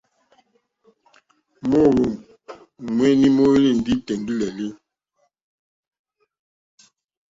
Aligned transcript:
Móǒhwò 1.69 2.05
ŋméní 2.91 3.27
móhwélì 3.35 3.71
ndí 3.79 3.93
tèŋɡí!lélí. 4.05 4.67